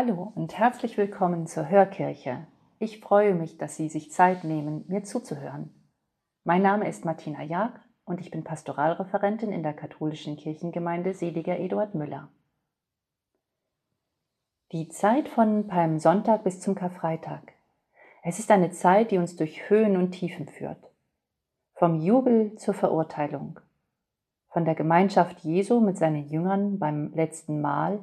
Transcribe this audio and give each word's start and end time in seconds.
Hallo 0.00 0.30
und 0.36 0.56
herzlich 0.56 0.96
willkommen 0.96 1.48
zur 1.48 1.68
Hörkirche. 1.68 2.46
Ich 2.78 3.00
freue 3.00 3.34
mich, 3.34 3.58
dass 3.58 3.74
Sie 3.74 3.88
sich 3.88 4.12
Zeit 4.12 4.44
nehmen, 4.44 4.84
mir 4.86 5.02
zuzuhören. 5.02 5.74
Mein 6.44 6.62
Name 6.62 6.88
ist 6.88 7.04
Martina 7.04 7.42
Jag 7.42 7.72
und 8.04 8.20
ich 8.20 8.30
bin 8.30 8.44
Pastoralreferentin 8.44 9.50
in 9.50 9.64
der 9.64 9.72
katholischen 9.72 10.36
Kirchengemeinde 10.36 11.14
Seliger 11.14 11.58
Eduard 11.58 11.96
Müller. 11.96 12.28
Die 14.70 14.88
Zeit 14.88 15.28
von 15.28 15.66
Palmsonntag 15.66 16.44
bis 16.44 16.60
zum 16.60 16.76
Karfreitag. 16.76 17.52
Es 18.22 18.38
ist 18.38 18.52
eine 18.52 18.70
Zeit, 18.70 19.10
die 19.10 19.18
uns 19.18 19.34
durch 19.34 19.68
Höhen 19.68 19.96
und 19.96 20.12
Tiefen 20.12 20.46
führt. 20.46 20.92
Vom 21.74 21.96
Jubel 21.96 22.54
zur 22.54 22.74
Verurteilung. 22.74 23.58
Von 24.50 24.64
der 24.64 24.76
Gemeinschaft 24.76 25.40
Jesu 25.40 25.80
mit 25.80 25.98
seinen 25.98 26.28
Jüngern 26.28 26.78
beim 26.78 27.12
letzten 27.14 27.60
Mahl 27.60 27.98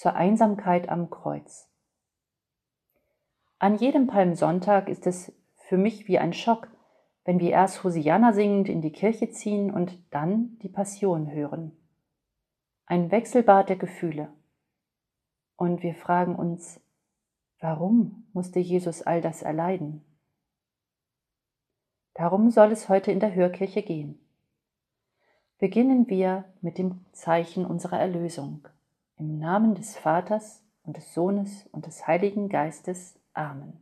zur 0.00 0.14
Einsamkeit 0.14 0.88
am 0.88 1.10
Kreuz. 1.10 1.68
An 3.58 3.76
jedem 3.76 4.06
Palmsonntag 4.06 4.88
ist 4.88 5.06
es 5.06 5.30
für 5.56 5.76
mich 5.76 6.08
wie 6.08 6.18
ein 6.18 6.32
Schock, 6.32 6.68
wenn 7.26 7.38
wir 7.38 7.50
erst 7.50 7.84
Hosianna 7.84 8.32
singend 8.32 8.70
in 8.70 8.80
die 8.80 8.92
Kirche 8.92 9.28
ziehen 9.28 9.70
und 9.70 10.02
dann 10.10 10.58
die 10.62 10.70
Passion 10.70 11.30
hören. 11.30 11.76
Ein 12.86 13.10
Wechselbad 13.10 13.68
der 13.68 13.76
Gefühle. 13.76 14.32
Und 15.56 15.82
wir 15.82 15.94
fragen 15.94 16.34
uns, 16.34 16.80
warum 17.58 18.26
musste 18.32 18.58
Jesus 18.58 19.02
all 19.02 19.20
das 19.20 19.42
erleiden? 19.42 20.02
Darum 22.14 22.50
soll 22.50 22.72
es 22.72 22.88
heute 22.88 23.12
in 23.12 23.20
der 23.20 23.34
Hörkirche 23.34 23.82
gehen. 23.82 24.18
Beginnen 25.58 26.08
wir 26.08 26.46
mit 26.62 26.78
dem 26.78 27.04
Zeichen 27.12 27.66
unserer 27.66 28.00
Erlösung. 28.00 28.66
Im 29.20 29.38
Namen 29.38 29.74
des 29.74 29.98
Vaters 29.98 30.62
und 30.82 30.96
des 30.96 31.12
Sohnes 31.12 31.68
und 31.72 31.84
des 31.84 32.06
Heiligen 32.06 32.48
Geistes. 32.48 33.20
Amen. 33.34 33.74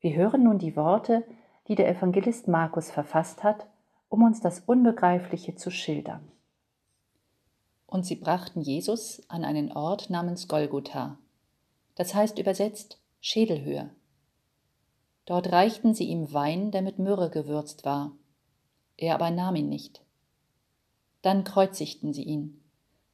Wir 0.00 0.14
hören 0.14 0.42
nun 0.42 0.58
die 0.58 0.76
Worte, 0.76 1.24
die 1.68 1.74
der 1.74 1.88
Evangelist 1.88 2.46
Markus 2.46 2.90
verfasst 2.90 3.42
hat, 3.42 3.66
um 4.10 4.22
uns 4.22 4.42
das 4.42 4.60
Unbegreifliche 4.60 5.54
zu 5.54 5.70
schildern. 5.70 6.30
Und 7.86 8.04
sie 8.04 8.16
brachten 8.16 8.60
Jesus 8.60 9.22
an 9.30 9.42
einen 9.42 9.72
Ort 9.72 10.10
namens 10.10 10.48
Golgotha, 10.48 11.16
das 11.94 12.14
heißt 12.14 12.38
übersetzt 12.38 13.00
Schädelhöhe. 13.22 13.88
Dort 15.24 15.50
reichten 15.50 15.94
sie 15.94 16.04
ihm 16.04 16.34
Wein, 16.34 16.70
der 16.70 16.82
mit 16.82 16.98
Myrrhe 16.98 17.30
gewürzt 17.30 17.86
war. 17.86 18.12
Er 18.98 19.14
aber 19.14 19.30
nahm 19.30 19.56
ihn 19.56 19.70
nicht. 19.70 20.02
Dann 21.22 21.44
kreuzigten 21.44 22.12
sie 22.12 22.24
ihn. 22.24 22.60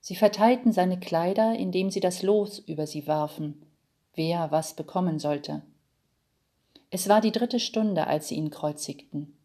Sie 0.01 0.17
verteilten 0.17 0.73
seine 0.73 0.99
Kleider, 0.99 1.55
indem 1.55 1.91
sie 1.91 2.01
das 2.01 2.23
Los 2.23 2.59
über 2.59 2.87
sie 2.87 3.07
warfen, 3.07 3.63
wer 4.15 4.51
was 4.51 4.75
bekommen 4.75 5.19
sollte. 5.19 5.63
Es 6.91 7.09
war 7.09 7.21
die 7.21 7.33
dritte 7.33 7.61
Stunde, 7.61 8.07
als 8.07 8.29
sie 8.29 8.37
ihn 8.37 8.51
kreuzigten, 8.51 9.37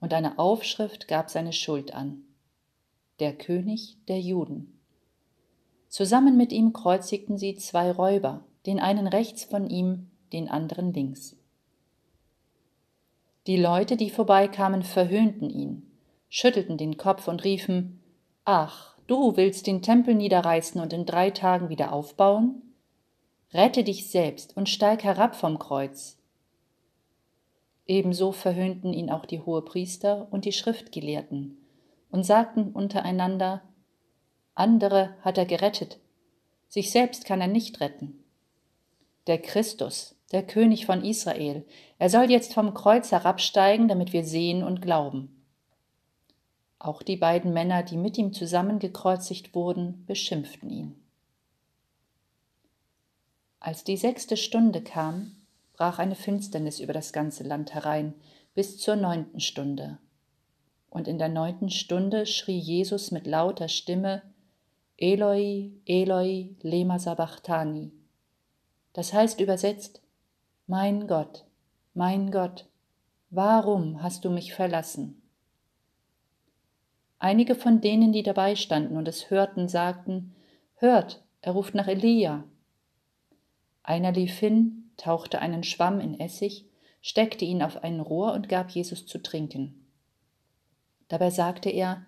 und 0.00 0.14
eine 0.14 0.38
Aufschrift 0.38 1.06
gab 1.06 1.28
seine 1.28 1.52
Schuld 1.52 1.92
an. 1.92 2.22
Der 3.20 3.36
König 3.36 3.98
der 4.08 4.18
Juden. 4.20 4.80
Zusammen 5.88 6.38
mit 6.38 6.52
ihm 6.52 6.72
kreuzigten 6.72 7.36
sie 7.36 7.56
zwei 7.56 7.92
Räuber, 7.92 8.44
den 8.64 8.80
einen 8.80 9.06
rechts 9.06 9.44
von 9.44 9.68
ihm, 9.68 10.10
den 10.32 10.48
anderen 10.48 10.94
links. 10.94 11.36
Die 13.46 13.58
Leute, 13.58 13.98
die 13.98 14.08
vorbeikamen, 14.08 14.82
verhöhnten 14.82 15.50
ihn 15.50 15.91
schüttelten 16.34 16.78
den 16.78 16.96
Kopf 16.96 17.28
und 17.28 17.44
riefen 17.44 18.00
Ach, 18.46 18.96
du 19.06 19.36
willst 19.36 19.66
den 19.66 19.82
Tempel 19.82 20.14
niederreißen 20.14 20.80
und 20.80 20.94
in 20.94 21.04
drei 21.04 21.30
Tagen 21.30 21.68
wieder 21.68 21.92
aufbauen? 21.92 22.62
Rette 23.52 23.84
dich 23.84 24.10
selbst 24.10 24.56
und 24.56 24.70
steig 24.70 25.04
herab 25.04 25.36
vom 25.36 25.58
Kreuz. 25.58 26.16
Ebenso 27.86 28.32
verhöhnten 28.32 28.94
ihn 28.94 29.10
auch 29.10 29.26
die 29.26 29.40
Hohepriester 29.40 30.26
und 30.30 30.46
die 30.46 30.52
Schriftgelehrten 30.52 31.58
und 32.10 32.24
sagten 32.24 32.72
untereinander 32.72 33.60
Andere 34.54 35.14
hat 35.20 35.36
er 35.36 35.44
gerettet, 35.44 35.98
sich 36.66 36.90
selbst 36.92 37.26
kann 37.26 37.42
er 37.42 37.46
nicht 37.46 37.82
retten. 37.82 38.24
Der 39.26 39.36
Christus, 39.36 40.16
der 40.32 40.46
König 40.46 40.86
von 40.86 41.04
Israel, 41.04 41.66
er 41.98 42.08
soll 42.08 42.30
jetzt 42.30 42.54
vom 42.54 42.72
Kreuz 42.72 43.12
herabsteigen, 43.12 43.86
damit 43.86 44.14
wir 44.14 44.24
sehen 44.24 44.62
und 44.62 44.80
glauben. 44.80 45.41
Auch 46.82 47.04
die 47.04 47.16
beiden 47.16 47.52
Männer, 47.52 47.84
die 47.84 47.96
mit 47.96 48.18
ihm 48.18 48.32
zusammengekreuzigt 48.32 49.54
wurden, 49.54 50.04
beschimpften 50.06 50.68
ihn. 50.68 50.96
Als 53.60 53.84
die 53.84 53.96
sechste 53.96 54.36
Stunde 54.36 54.82
kam, 54.82 55.36
brach 55.74 56.00
eine 56.00 56.16
Finsternis 56.16 56.80
über 56.80 56.92
das 56.92 57.12
ganze 57.12 57.44
Land 57.44 57.72
herein, 57.72 58.14
bis 58.56 58.78
zur 58.78 58.96
neunten 58.96 59.38
Stunde. 59.38 59.98
Und 60.90 61.06
in 61.06 61.18
der 61.18 61.28
neunten 61.28 61.70
Stunde 61.70 62.26
schrie 62.26 62.58
Jesus 62.58 63.12
mit 63.12 63.28
lauter 63.28 63.68
Stimme, 63.68 64.22
Eloi, 64.96 65.70
Eloi, 65.86 66.56
lema 66.62 66.98
sabachthani. 66.98 67.92
Das 68.92 69.12
heißt 69.12 69.38
übersetzt, 69.40 70.02
Mein 70.66 71.06
Gott, 71.06 71.44
mein 71.94 72.32
Gott, 72.32 72.66
warum 73.30 74.02
hast 74.02 74.24
du 74.24 74.30
mich 74.30 74.52
verlassen? 74.52 75.21
Einige 77.22 77.54
von 77.54 77.80
denen, 77.80 78.12
die 78.12 78.24
dabei 78.24 78.56
standen 78.56 78.96
und 78.96 79.06
es 79.06 79.30
hörten, 79.30 79.68
sagten, 79.68 80.34
Hört, 80.74 81.22
er 81.40 81.52
ruft 81.52 81.72
nach 81.72 81.86
Elia. 81.86 82.42
Einer 83.84 84.10
lief 84.10 84.36
hin, 84.40 84.90
tauchte 84.96 85.38
einen 85.38 85.62
Schwamm 85.62 86.00
in 86.00 86.18
Essig, 86.18 86.64
steckte 87.00 87.44
ihn 87.44 87.62
auf 87.62 87.84
ein 87.84 88.00
Rohr 88.00 88.32
und 88.32 88.48
gab 88.48 88.70
Jesus 88.70 89.06
zu 89.06 89.22
trinken. 89.22 89.86
Dabei 91.06 91.30
sagte 91.30 91.70
er, 91.70 92.04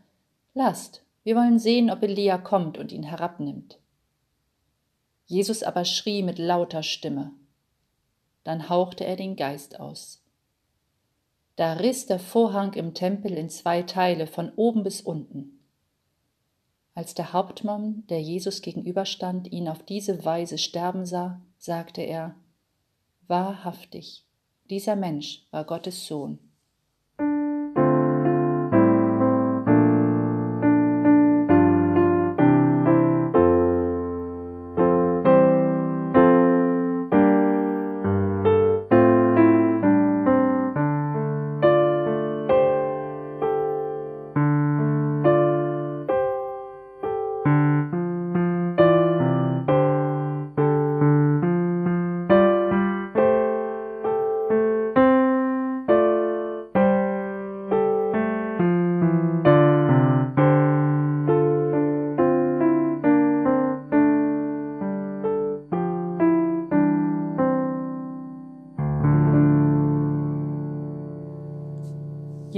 Lasst, 0.53 1.05
wir 1.23 1.37
wollen 1.37 1.61
sehen, 1.61 1.93
ob 1.93 2.03
Elia 2.03 2.37
kommt 2.37 2.77
und 2.77 2.91
ihn 2.91 3.05
herabnimmt. 3.05 3.79
Jesus 5.27 5.63
aber 5.63 5.85
schrie 5.85 6.25
mit 6.25 6.41
lauter 6.41 6.83
Stimme. 6.83 7.31
Dann 8.43 8.69
hauchte 8.69 9.05
er 9.05 9.15
den 9.15 9.37
Geist 9.37 9.79
aus. 9.79 10.24
Da 11.57 11.75
riss 11.75 12.07
der 12.07 12.19
Vorhang 12.19 12.73
im 12.73 12.95
Tempel 12.95 13.33
in 13.33 13.49
zwei 13.49 13.83
Teile 13.83 14.27
von 14.27 14.53
oben 14.57 14.83
bis 14.83 15.01
unten. 15.01 15.61
Als 16.95 17.15
der 17.15 17.33
Hauptmann, 17.33 18.05
der 18.09 18.21
Jesus 18.21 18.63
gegenüberstand, 18.63 19.51
ihn 19.51 19.69
auf 19.69 19.83
diese 19.83 20.25
Weise 20.25 20.59
sterben 20.59 21.07
sah, 21.07 21.41
sagte 21.59 22.03
er, 22.03 22.37
Wahrhaftig, 23.27 24.25
dieser 24.71 24.97
Mensch 24.97 25.47
war 25.51 25.65
Gottes 25.65 26.07
Sohn. 26.07 26.39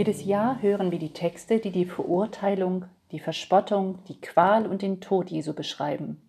Jedes 0.06 0.24
Jahr 0.24 0.62
hören 0.62 0.92
wir 0.92 1.00
die 1.00 1.12
Texte, 1.12 1.58
die 1.58 1.72
die 1.72 1.84
Verurteilung, 1.84 2.84
die 3.10 3.18
Verspottung, 3.18 4.04
die 4.04 4.20
Qual 4.20 4.64
und 4.64 4.80
den 4.80 5.00
Tod 5.00 5.30
Jesu 5.30 5.52
beschreiben. 5.52 6.22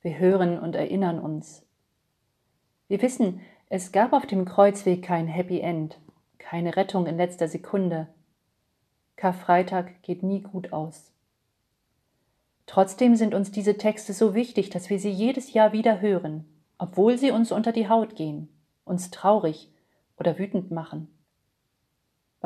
Wir 0.00 0.18
hören 0.18 0.58
und 0.58 0.74
erinnern 0.74 1.18
uns. 1.18 1.66
Wir 2.88 3.02
wissen, 3.02 3.42
es 3.68 3.92
gab 3.92 4.14
auf 4.14 4.24
dem 4.24 4.46
Kreuzweg 4.46 5.02
kein 5.02 5.26
Happy 5.26 5.60
End, 5.60 5.98
keine 6.38 6.74
Rettung 6.74 7.06
in 7.06 7.18
letzter 7.18 7.48
Sekunde. 7.48 8.08
Karfreitag 9.16 10.00
geht 10.00 10.22
nie 10.22 10.40
gut 10.40 10.72
aus. 10.72 11.12
Trotzdem 12.64 13.14
sind 13.14 13.34
uns 13.34 13.50
diese 13.50 13.76
Texte 13.76 14.14
so 14.14 14.34
wichtig, 14.34 14.70
dass 14.70 14.88
wir 14.88 14.98
sie 14.98 15.10
jedes 15.10 15.52
Jahr 15.52 15.74
wieder 15.74 16.00
hören, 16.00 16.46
obwohl 16.78 17.18
sie 17.18 17.30
uns 17.30 17.52
unter 17.52 17.72
die 17.72 17.90
Haut 17.90 18.16
gehen, 18.16 18.48
uns 18.86 19.10
traurig 19.10 19.70
oder 20.16 20.38
wütend 20.38 20.70
machen. 20.70 21.08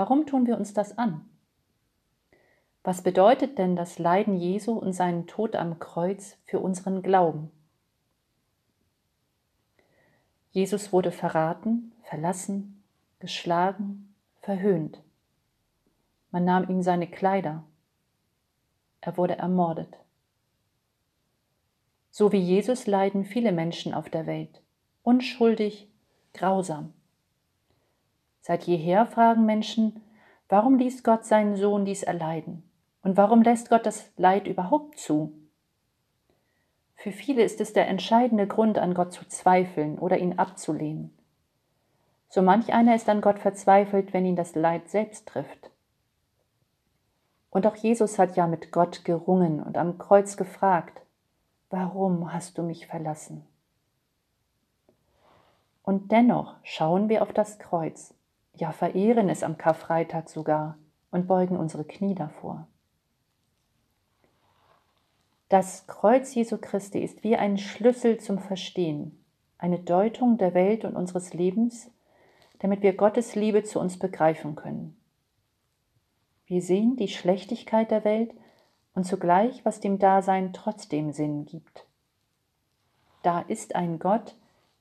Warum 0.00 0.25
tun 0.25 0.47
wir 0.47 0.56
uns 0.56 0.73
das 0.73 0.97
an? 0.97 1.29
Was 2.82 3.02
bedeutet 3.02 3.58
denn 3.58 3.76
das 3.76 3.99
Leiden 3.99 4.35
Jesu 4.35 4.73
und 4.73 4.94
seinen 4.94 5.26
Tod 5.26 5.55
am 5.55 5.79
Kreuz 5.79 6.38
für 6.47 6.58
unseren 6.58 7.02
Glauben? 7.02 7.50
Jesus 10.52 10.91
wurde 10.91 11.12
verraten, 11.12 11.93
verlassen, 12.05 12.82
geschlagen, 13.19 14.14
verhöhnt. 14.41 15.02
Man 16.31 16.46
nahm 16.46 16.70
ihm 16.70 16.81
seine 16.81 17.06
Kleider. 17.06 17.62
Er 19.03 19.19
wurde 19.19 19.37
ermordet. 19.37 19.99
So 22.11 22.32
wie 22.32 22.41
Jesus 22.41 22.87
leiden 22.87 23.26
viele 23.26 23.53
Menschen 23.53 23.93
auf 23.93 24.08
der 24.08 24.25
Welt, 24.25 24.62
unschuldig, 25.03 25.91
grausam. 26.32 26.94
Seit 28.40 28.64
jeher 28.64 29.06
fragen 29.06 29.44
Menschen, 29.46 30.02
warum 30.48 30.78
ließ 30.78 31.04
Gott 31.04 31.25
seinen 31.25 31.56
Sohn 31.56 31.84
dies 31.84 32.02
erleiden? 32.02 32.62
Und 33.02 33.16
warum 33.16 33.42
lässt 33.42 33.70
Gott 33.70 33.87
das 33.87 34.10
Leid 34.16 34.46
überhaupt 34.46 34.98
zu? 34.98 35.32
Für 36.94 37.12
viele 37.12 37.42
ist 37.42 37.60
es 37.60 37.72
der 37.72 37.88
entscheidende 37.88 38.46
Grund, 38.46 38.78
an 38.78 38.92
Gott 38.92 39.12
zu 39.12 39.26
zweifeln 39.26 39.98
oder 39.98 40.19
ihn 40.19 40.38
abzulehnen. 40.38 41.16
So 42.28 42.42
manch 42.42 42.72
einer 42.75 42.94
ist 42.94 43.08
an 43.08 43.22
Gott 43.22 43.38
verzweifelt, 43.38 44.12
wenn 44.12 44.26
ihn 44.26 44.37
das 44.37 44.54
Leid 44.54 44.88
selbst 44.88 45.26
trifft. 45.26 45.70
Und 47.50 47.66
auch 47.66 47.75
Jesus 47.75 48.19
hat 48.19 48.36
ja 48.36 48.46
mit 48.46 48.70
Gott 48.70 49.04
gerungen 49.04 49.62
und 49.62 49.76
am 49.76 49.98
Kreuz 49.98 50.36
gefragt, 50.36 51.00
warum 51.70 52.32
hast 52.32 52.58
du 52.58 52.62
mich 52.62 52.86
verlassen? 52.86 53.44
Und 55.82 56.12
dennoch 56.12 56.54
schauen 56.62 57.08
wir 57.08 57.22
auf 57.22 57.32
das 57.32 57.58
Kreuz, 57.58 58.14
ja 58.60 58.72
verehren 58.72 59.28
es 59.28 59.42
am 59.42 59.58
Karfreitag 59.58 60.28
sogar 60.28 60.78
und 61.10 61.26
beugen 61.26 61.56
unsere 61.56 61.84
Knie 61.84 62.14
davor. 62.14 62.68
Das 65.48 65.86
Kreuz 65.88 66.32
Jesu 66.34 66.58
Christi 66.58 67.00
ist 67.00 67.24
wie 67.24 67.36
ein 67.36 67.58
Schlüssel 67.58 68.18
zum 68.18 68.38
Verstehen, 68.38 69.24
eine 69.58 69.80
Deutung 69.80 70.38
der 70.38 70.54
Welt 70.54 70.84
und 70.84 70.94
unseres 70.94 71.34
Lebens, 71.34 71.90
damit 72.60 72.82
wir 72.82 72.92
Gottes 72.92 73.34
Liebe 73.34 73.64
zu 73.64 73.80
uns 73.80 73.98
begreifen 73.98 74.54
können. 74.54 74.96
Wir 76.46 76.62
sehen 76.62 76.96
die 76.96 77.08
Schlechtigkeit 77.08 77.90
der 77.90 78.04
Welt 78.04 78.32
und 78.94 79.04
zugleich, 79.04 79.64
was 79.64 79.80
dem 79.80 79.98
Dasein 79.98 80.52
trotzdem 80.52 81.12
Sinn 81.12 81.46
gibt. 81.46 81.86
Da 83.22 83.40
ist 83.40 83.74
ein 83.74 83.98
Gott, 83.98 84.36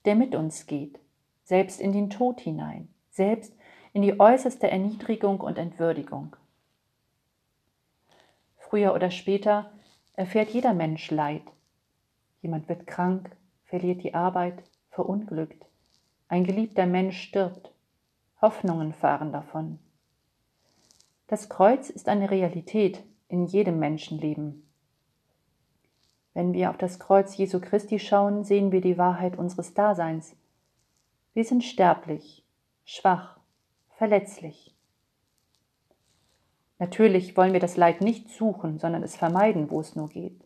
der 0.05 0.15
mit 0.15 0.35
uns 0.35 0.67
geht, 0.67 0.99
selbst 1.43 1.79
in 1.79 1.93
den 1.93 2.09
Tod 2.09 2.39
hinein, 2.39 2.89
selbst 3.09 3.53
in 3.93 4.01
die 4.01 4.19
äußerste 4.19 4.69
Erniedrigung 4.69 5.41
und 5.41 5.57
Entwürdigung. 5.57 6.35
Früher 8.57 8.93
oder 8.93 9.09
später 9.09 9.71
erfährt 10.13 10.49
jeder 10.49 10.73
Mensch 10.73 11.09
Leid. 11.09 11.43
Jemand 12.41 12.69
wird 12.69 12.85
krank, 12.85 13.35
verliert 13.65 14.03
die 14.03 14.13
Arbeit, 14.13 14.63
verunglückt. 14.91 15.65
Ein 16.27 16.43
geliebter 16.43 16.85
Mensch 16.85 17.19
stirbt. 17.21 17.71
Hoffnungen 18.41 18.93
fahren 18.93 19.31
davon. 19.31 19.79
Das 21.27 21.49
Kreuz 21.49 21.89
ist 21.89 22.07
eine 22.07 22.31
Realität 22.31 23.03
in 23.27 23.45
jedem 23.45 23.79
Menschenleben. 23.79 24.67
Wenn 26.33 26.53
wir 26.53 26.69
auf 26.69 26.77
das 26.77 26.99
Kreuz 26.99 27.35
Jesu 27.37 27.59
Christi 27.59 27.99
schauen, 27.99 28.43
sehen 28.43 28.71
wir 28.71 28.81
die 28.81 28.97
Wahrheit 28.97 29.37
unseres 29.37 29.73
Daseins. 29.73 30.35
Wir 31.33 31.43
sind 31.43 31.63
sterblich, 31.63 32.43
schwach, 32.85 33.38
verletzlich. 33.99 34.73
Natürlich 36.79 37.35
wollen 37.35 37.51
wir 37.51 37.59
das 37.59 37.75
Leid 37.75 37.99
nicht 37.99 38.29
suchen, 38.29 38.79
sondern 38.79 39.03
es 39.03 39.17
vermeiden, 39.17 39.69
wo 39.69 39.81
es 39.81 39.97
nur 39.97 40.07
geht. 40.07 40.41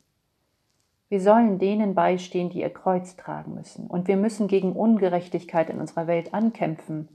Wir 1.08 1.22
sollen 1.22 1.60
denen 1.60 1.94
beistehen, 1.94 2.50
die 2.50 2.62
ihr 2.62 2.72
Kreuz 2.72 3.16
tragen 3.16 3.54
müssen, 3.54 3.86
und 3.86 4.08
wir 4.08 4.18
müssen 4.18 4.48
gegen 4.48 4.74
Ungerechtigkeit 4.74 5.70
in 5.70 5.80
unserer 5.80 6.08
Welt 6.08 6.34
ankämpfen. 6.34 7.08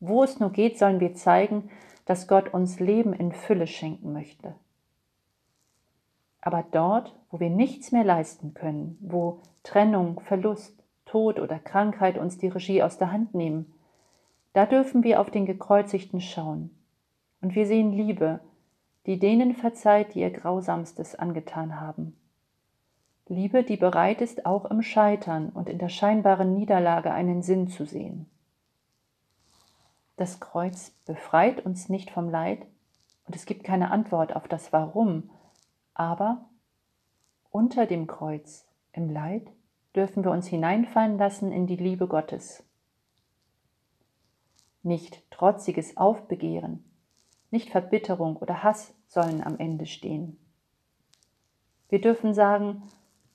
Wo 0.00 0.22
es 0.22 0.38
nur 0.38 0.50
geht, 0.50 0.78
sollen 0.78 1.00
wir 1.00 1.14
zeigen, 1.14 1.70
dass 2.04 2.28
Gott 2.28 2.52
uns 2.52 2.78
Leben 2.78 3.14
in 3.14 3.32
Fülle 3.32 3.66
schenken 3.66 4.12
möchte. 4.12 4.54
Aber 6.42 6.62
dort, 6.70 7.18
wo 7.30 7.40
wir 7.40 7.48
nichts 7.48 7.90
mehr 7.90 8.04
leisten 8.04 8.52
können, 8.52 8.98
wo 9.00 9.40
Trennung, 9.62 10.20
Verlust, 10.20 10.84
Tod 11.06 11.40
oder 11.40 11.58
Krankheit 11.58 12.18
uns 12.18 12.36
die 12.36 12.48
Regie 12.48 12.82
aus 12.82 12.98
der 12.98 13.12
Hand 13.12 13.32
nehmen, 13.32 13.72
da 14.52 14.66
dürfen 14.66 15.04
wir 15.04 15.20
auf 15.20 15.30
den 15.30 15.46
Gekreuzigten 15.46 16.20
schauen. 16.20 16.70
Und 17.40 17.54
wir 17.54 17.66
sehen 17.66 17.92
Liebe, 17.92 18.40
die 19.06 19.18
denen 19.18 19.54
verzeiht, 19.54 20.14
die 20.14 20.20
ihr 20.20 20.30
Grausamstes 20.30 21.14
angetan 21.14 21.80
haben. 21.80 22.16
Liebe, 23.28 23.62
die 23.62 23.76
bereit 23.76 24.20
ist, 24.20 24.44
auch 24.44 24.64
im 24.64 24.82
Scheitern 24.82 25.50
und 25.50 25.68
in 25.68 25.78
der 25.78 25.88
scheinbaren 25.88 26.52
Niederlage 26.52 27.12
einen 27.12 27.42
Sinn 27.42 27.68
zu 27.68 27.86
sehen. 27.86 28.28
Das 30.16 30.40
Kreuz 30.40 30.90
befreit 31.06 31.64
uns 31.64 31.88
nicht 31.88 32.10
vom 32.10 32.28
Leid 32.28 32.66
und 33.26 33.36
es 33.36 33.46
gibt 33.46 33.62
keine 33.64 33.92
Antwort 33.92 34.34
auf 34.34 34.48
das 34.48 34.72
Warum, 34.72 35.30
aber 35.94 36.44
unter 37.50 37.86
dem 37.86 38.06
Kreuz, 38.06 38.66
im 38.92 39.10
Leid, 39.10 39.46
dürfen 39.94 40.24
wir 40.24 40.32
uns 40.32 40.48
hineinfallen 40.48 41.16
lassen 41.16 41.52
in 41.52 41.66
die 41.66 41.76
Liebe 41.76 42.06
Gottes. 42.08 42.64
Nicht 44.82 45.30
trotziges 45.30 45.96
Aufbegehren, 45.96 46.84
nicht 47.50 47.70
Verbitterung 47.70 48.36
oder 48.36 48.62
Hass 48.62 48.94
sollen 49.06 49.42
am 49.42 49.58
Ende 49.58 49.86
stehen. 49.86 50.38
Wir 51.88 52.00
dürfen 52.00 52.34
sagen, 52.34 52.82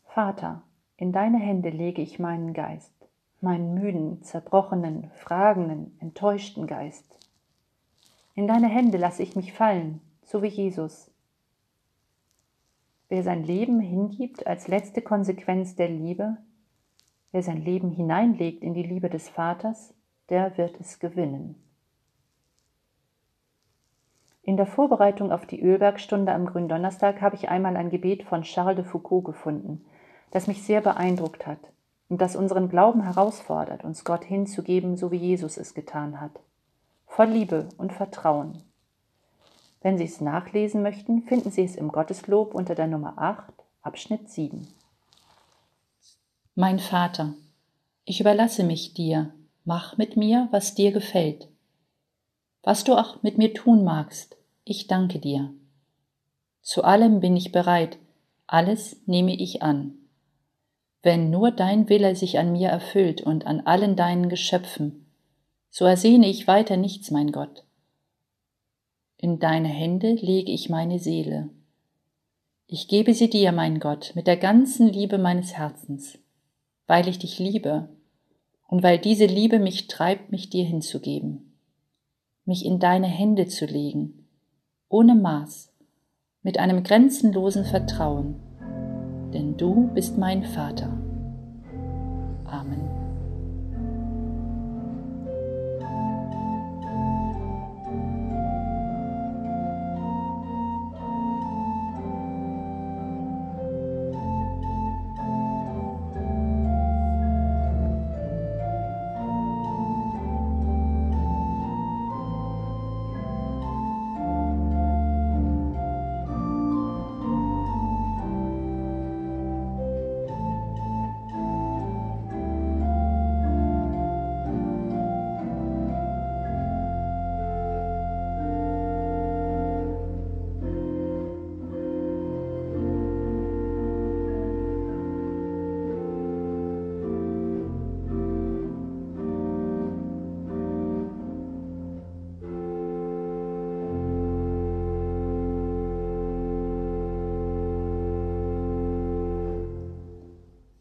Vater, 0.06 0.64
in 0.98 1.12
deine 1.12 1.40
Hände 1.40 1.70
lege 1.70 2.02
ich 2.02 2.20
meinen 2.20 2.54
Geist, 2.54 2.94
meinen 3.42 3.74
müden, 3.74 4.24
zerbrochenen, 4.24 5.12
fragenden, 5.12 5.98
enttäuschten 6.00 6.68
Geist. 6.68 7.20
In 8.34 8.48
deine 8.48 8.68
Hände 8.68 8.98
lasse 8.98 9.24
ich 9.24 9.36
mich 9.36 9.52
fallen, 9.52 10.02
so 10.24 10.42
wie 10.42 10.48
Jesus. 10.48 11.12
Wer 13.10 13.24
sein 13.24 13.44
Leben 13.44 13.80
hingibt 13.80 14.48
als 14.48 14.68
letzte 14.68 15.02
Konsequenz 15.02 15.75
der 15.75 15.90
Liebe, 15.90 16.38
wer 17.32 17.44
sein 17.44 17.62
Leben 17.62 17.92
hineinlegt 17.92 18.64
in 18.64 18.74
die 18.74 18.84
Liebe 18.84 19.10
des 19.10 19.30
Vaters, 19.30 19.94
der 20.29 20.58
wird 20.58 20.79
es 20.79 21.00
gewinnen. 21.00 21.55
In 24.44 24.58
der 24.58 24.67
Vorbereitung 24.67 25.32
auf 25.32 25.46
die 25.46 25.62
Ölbergstunde 25.62 26.32
am 26.32 26.46
Gründonnerstag 26.46 27.22
habe 27.22 27.36
ich 27.36 27.50
einmal 27.50 27.75
ein 27.75 27.89
Gebet 27.89 28.24
von 28.24 28.44
Charles 28.44 28.75
de 28.75 28.86
Foucault 28.86 29.25
gefunden, 29.25 29.84
das 30.32 30.48
mich 30.48 30.63
sehr 30.63 30.82
beeindruckt 30.82 31.48
hat 31.48 31.60
und 32.10 32.22
das 32.22 32.36
unseren 32.36 32.70
Glauben 32.70 33.01
herausfordert, 33.01 33.84
uns 33.84 34.03
Gott 34.03 34.24
hinzugeben, 34.24 34.98
so 34.98 35.12
wie 35.12 35.17
Jesus 35.17 35.58
es 35.58 35.74
getan 35.74 36.22
hat. 36.22 36.39
Voll 37.08 37.27
Liebe 37.27 37.70
und 37.77 37.94
Vertrauen. 37.94 38.62
Wenn 39.82 39.98
Sie 39.98 40.03
es 40.03 40.22
nachlesen 40.22 40.82
möchten, 40.82 41.24
finden 41.24 41.51
Sie 41.51 41.63
es 41.63 41.75
im 41.75 41.91
Gotteslob 41.91 42.53
unter 42.53 42.75
der 42.75 42.88
Nummer 42.88 43.13
8, 43.17 43.53
Abschnitt 43.82 44.29
7. 44.29 44.67
Mein 46.55 46.79
Vater, 46.79 47.34
ich 48.03 48.20
überlasse 48.20 48.63
mich 48.63 48.94
dir, 48.94 49.34
mach 49.65 49.98
mit 49.98 50.15
mir, 50.15 50.48
was 50.51 50.75
dir 50.75 50.91
gefällt. 50.91 51.50
Was 52.63 52.84
du 52.84 52.93
auch 52.95 53.22
mit 53.24 53.38
mir 53.38 53.53
tun 53.53 53.84
magst, 53.84 54.38
ich 54.63 54.88
danke 54.88 55.19
dir. 55.19 55.53
Zu 56.62 56.84
allem 56.84 57.19
bin 57.19 57.36
ich 57.36 57.51
bereit, 57.51 57.98
alles 58.48 59.01
nehme 59.05 59.36
ich 59.36 59.62
an. 59.62 59.95
Wenn 61.01 61.29
nur 61.29 61.51
dein 61.51 61.89
Wille 61.89 62.15
sich 62.15 62.39
an 62.39 62.51
mir 62.51 62.69
erfüllt 62.69 63.22
und 63.22 63.45
an 63.45 63.62
allen 63.62 63.95
deinen 63.95 64.29
Geschöpfen, 64.29 65.05
so 65.69 65.86
ersehne 65.86 66.27
ich 66.27 66.48
weiter 66.48 66.77
nichts, 66.77 67.12
mein 67.12 67.31
Gott. 67.31 67.65
In 69.17 69.39
deine 69.39 69.67
Hände 69.67 70.13
lege 70.13 70.51
ich 70.51 70.69
meine 70.69 71.00
Seele. 71.00 71.50
Ich 72.67 72.88
gebe 72.88 73.13
sie 73.13 73.29
dir, 73.29 73.51
mein 73.51 73.79
Gott, 73.79 74.13
mit 74.15 74.25
der 74.25 74.38
ganzen 74.38 74.88
Liebe 74.88 75.17
meines 75.17 75.53
Herzens, 75.53 76.17
weil 76.88 77.07
ich 77.07 77.19
dich 77.19 77.38
liebe 77.38 77.95
und 78.75 78.84
weil 78.84 79.00
diese 79.00 79.25
Liebe 79.25 79.60
mich 79.60 79.88
treibt, 79.88 80.32
mich 80.32 80.50
dir 80.50 80.65
hinzugeben 80.65 81.55
mich 82.46 82.65
in 82.65 82.79
deine 82.79 83.08
Hände 83.08 83.48
zu 83.48 83.65
legen, 83.65 84.27
ohne 84.88 85.15
Maß, 85.15 85.74
mit 86.44 86.60
einem 86.60 86.84
grenzenlosen 86.84 87.65
Vertrauen, 87.65 88.36
denn 89.34 89.58
du 89.58 89.89
bist 89.94 90.17
mein 90.17 90.44
Vater. 90.44 90.96
Amen. 92.46 92.85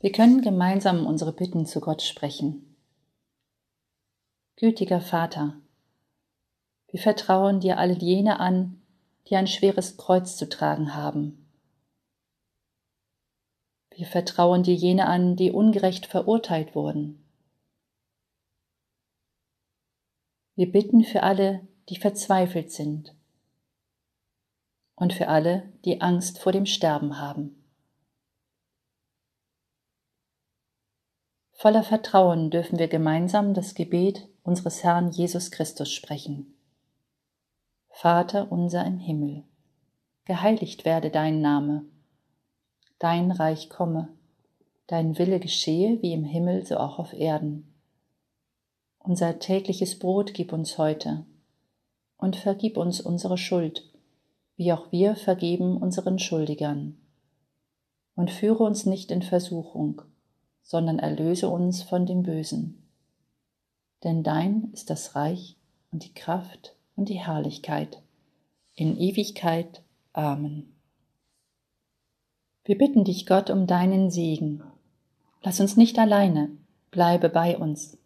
Wir 0.04 0.12
können 0.12 0.42
gemeinsam 0.42 1.06
unsere 1.06 1.32
Bitten 1.32 1.64
zu 1.64 1.80
Gott 1.80 2.02
sprechen. 2.02 2.76
Gütiger 4.56 5.00
Vater, 5.00 5.58
wir 6.88 7.00
vertrauen 7.00 7.60
dir 7.60 7.78
alle 7.78 7.94
jene 7.94 8.38
an, 8.38 8.82
die 9.26 9.36
ein 9.36 9.46
schweres 9.46 9.96
Kreuz 9.96 10.36
zu 10.36 10.46
tragen 10.46 10.94
haben. 10.94 11.48
Wir 13.96 14.06
vertrauen 14.06 14.62
dir 14.62 14.74
jene 14.74 15.06
an, 15.06 15.36
die 15.36 15.50
ungerecht 15.50 16.04
verurteilt 16.04 16.74
wurden. 16.74 17.24
Wir 20.54 20.70
bitten 20.70 21.02
für 21.02 21.22
alle, 21.22 21.66
die 21.88 21.96
verzweifelt 21.96 22.70
sind 22.70 23.14
und 24.96 25.14
für 25.14 25.28
alle, 25.28 25.72
die 25.86 26.02
Angst 26.02 26.40
vor 26.40 26.52
dem 26.52 26.66
Sterben 26.66 27.18
haben. 27.18 27.63
Voller 31.64 31.82
Vertrauen 31.82 32.50
dürfen 32.50 32.78
wir 32.78 32.88
gemeinsam 32.88 33.54
das 33.54 33.74
Gebet 33.74 34.28
unseres 34.42 34.84
Herrn 34.84 35.10
Jesus 35.10 35.50
Christus 35.50 35.90
sprechen. 35.90 36.54
Vater 37.88 38.52
unser 38.52 38.84
im 38.84 38.98
Himmel, 38.98 39.44
geheiligt 40.26 40.84
werde 40.84 41.08
dein 41.08 41.40
Name, 41.40 41.86
dein 42.98 43.30
Reich 43.30 43.70
komme, 43.70 44.10
dein 44.88 45.16
Wille 45.16 45.40
geschehe 45.40 46.02
wie 46.02 46.12
im 46.12 46.24
Himmel 46.24 46.66
so 46.66 46.76
auch 46.76 46.98
auf 46.98 47.14
Erden. 47.14 47.72
Unser 48.98 49.38
tägliches 49.38 49.98
Brot 49.98 50.34
gib 50.34 50.52
uns 50.52 50.76
heute 50.76 51.24
und 52.18 52.36
vergib 52.36 52.76
uns 52.76 53.00
unsere 53.00 53.38
Schuld, 53.38 53.90
wie 54.56 54.70
auch 54.70 54.92
wir 54.92 55.16
vergeben 55.16 55.78
unseren 55.78 56.18
Schuldigern. 56.18 56.98
Und 58.14 58.30
führe 58.30 58.64
uns 58.64 58.84
nicht 58.84 59.10
in 59.10 59.22
Versuchung, 59.22 60.02
sondern 60.64 60.98
erlöse 60.98 61.48
uns 61.48 61.82
von 61.82 62.06
dem 62.06 62.22
Bösen. 62.22 62.82
Denn 64.02 64.22
dein 64.22 64.70
ist 64.72 64.90
das 64.90 65.14
Reich 65.14 65.56
und 65.92 66.04
die 66.04 66.14
Kraft 66.14 66.74
und 66.96 67.08
die 67.08 67.20
Herrlichkeit 67.20 68.02
in 68.74 68.98
Ewigkeit. 68.98 69.82
Amen. 70.12 70.74
Wir 72.64 72.78
bitten 72.78 73.04
dich, 73.04 73.26
Gott, 73.26 73.50
um 73.50 73.66
deinen 73.66 74.10
Segen. 74.10 74.62
Lass 75.42 75.60
uns 75.60 75.76
nicht 75.76 75.98
alleine, 75.98 76.50
bleibe 76.90 77.28
bei 77.28 77.58
uns. 77.58 77.98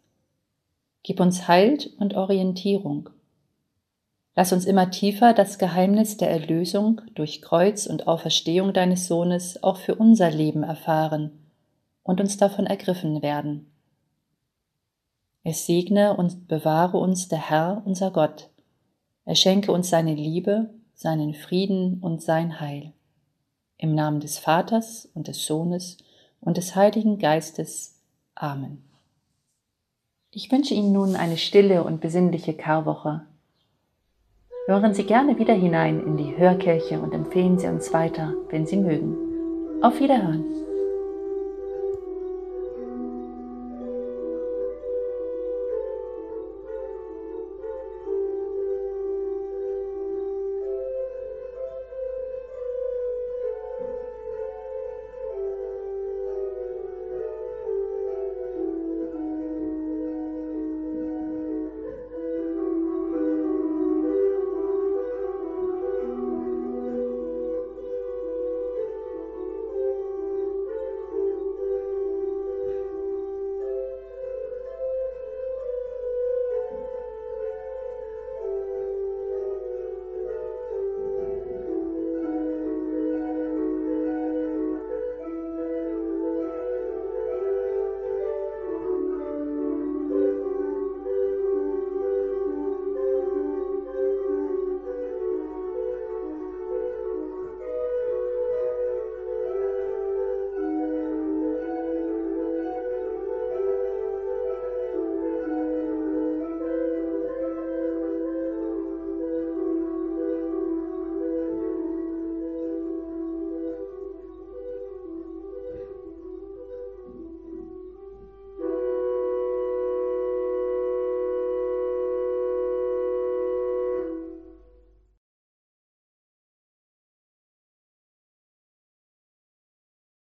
Gib 1.01 1.21
uns 1.21 1.47
Halt 1.47 1.93
und 1.97 2.15
Orientierung. 2.15 3.09
Lass 4.35 4.51
uns 4.51 4.65
immer 4.65 4.91
tiefer 4.91 5.33
das 5.33 5.57
Geheimnis 5.57 6.17
der 6.17 6.29
Erlösung 6.29 7.01
durch 7.15 7.41
Kreuz 7.41 7.87
und 7.87 8.07
Auferstehung 8.07 8.73
deines 8.73 9.07
Sohnes 9.07 9.63
auch 9.63 9.77
für 9.77 9.95
unser 9.95 10.29
Leben 10.29 10.63
erfahren 10.63 11.48
und 12.09 12.19
uns 12.19 12.37
davon 12.37 12.65
ergriffen 12.65 13.21
werden. 13.21 13.71
Es 15.43 15.67
segne 15.67 16.17
und 16.17 16.47
bewahre 16.47 16.97
uns 16.97 17.27
der 17.27 17.51
Herr, 17.51 17.83
unser 17.85 18.09
Gott. 18.09 18.49
Er 19.25 19.35
schenke 19.35 19.71
uns 19.71 19.91
seine 19.91 20.15
Liebe, 20.15 20.73
seinen 20.95 21.35
Frieden 21.35 21.99
und 22.01 22.23
sein 22.23 22.59
Heil. 22.59 22.93
Im 23.77 23.93
Namen 23.93 24.21
des 24.21 24.39
Vaters 24.39 25.07
und 25.13 25.27
des 25.27 25.45
Sohnes 25.45 25.97
und 26.41 26.57
des 26.57 26.75
Heiligen 26.75 27.19
Geistes. 27.19 28.01
Amen. 28.33 28.83
Ich 30.31 30.51
wünsche 30.51 30.73
Ihnen 30.73 30.91
nun 30.91 31.15
eine 31.15 31.37
stille 31.37 31.83
und 31.83 32.01
besinnliche 32.01 32.55
Karwoche. 32.55 33.21
Hören 34.65 34.95
Sie 34.95 35.03
gerne 35.03 35.37
wieder 35.37 35.53
hinein 35.53 35.99
in 35.99 36.17
die 36.17 36.35
Hörkirche 36.35 36.99
und 36.99 37.13
empfehlen 37.13 37.59
Sie 37.59 37.67
uns 37.67 37.93
weiter, 37.93 38.33
wenn 38.49 38.65
Sie 38.65 38.77
mögen. 38.77 39.15
Auf 39.83 39.99
Wiederhören! 39.99 40.68